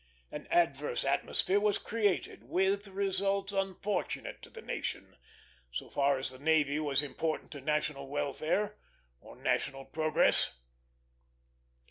An 0.31 0.47
adverse 0.49 1.05
atmosphere 1.05 1.59
was 1.59 1.77
created, 1.77 2.43
with 2.45 2.87
results 2.87 3.53
unfortunate 3.53 4.41
to 4.41 4.49
the 4.49 4.63
nation, 4.63 5.15
so 5.71 5.91
far 5.91 6.17
as 6.17 6.31
the 6.31 6.39
navy 6.39 6.79
was 6.79 7.03
important 7.03 7.51
to 7.51 7.61
national 7.61 8.07
welfare 8.07 8.79
or 9.19 9.35
national 9.35 9.85
progress. 9.85 10.57